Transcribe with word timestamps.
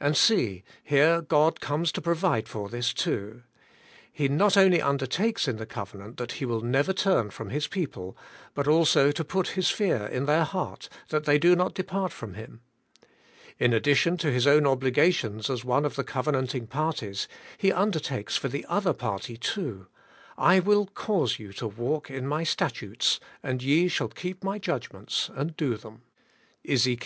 And 0.00 0.16
see, 0.16 0.64
here 0.82 1.22
God 1.22 1.60
comes 1.60 1.92
to 1.92 2.00
provide 2.00 2.48
for 2.48 2.68
this 2.68 2.92
too. 2.92 3.44
He 4.12 4.26
not 4.26 4.56
only 4.56 4.82
undertakes 4.82 5.46
in 5.46 5.58
the 5.58 5.64
covenant 5.64 6.16
that 6.16 6.32
He 6.32 6.44
will 6.44 6.60
never 6.60 6.92
turn 6.92 7.30
from 7.30 7.50
His 7.50 7.68
people, 7.68 8.16
but 8.52 8.66
also 8.66 9.12
to 9.12 9.24
put 9.24 9.50
His 9.50 9.70
fear 9.70 10.06
in 10.06 10.26
their 10.26 10.42
heart, 10.42 10.88
that 11.10 11.22
they 11.22 11.38
do 11.38 11.54
not 11.54 11.74
depart 11.74 12.10
from 12.10 12.34
Him. 12.34 12.62
In 13.60 13.72
addition 13.72 14.16
to 14.16 14.32
His 14.32 14.44
own 14.44 14.66
obligations 14.66 15.48
as 15.48 15.64
one 15.64 15.84
of 15.84 15.94
the 15.94 16.02
cove 16.02 16.26
nanting 16.26 16.68
parties, 16.68 17.28
He 17.56 17.70
undertakes 17.70 18.36
for 18.36 18.48
the 18.48 18.66
other 18.68 18.92
party 18.92 19.36
too: 19.36 19.86
'I 20.36 20.58
WILL 20.58 20.86
CAUSE 20.94 21.38
you 21.38 21.52
to 21.52 21.68
Walk 21.68 22.10
in 22.10 22.26
my 22.26 22.42
statutes, 22.42 23.20
and 23.40 23.62
ye 23.62 23.86
shall 23.86 24.08
keep 24.08 24.42
my 24.42 24.58
judgments 24.58 25.30
and 25.32 25.56
do 25.56 25.76
them' 25.76 26.02
{EzeJc. 26.66 26.98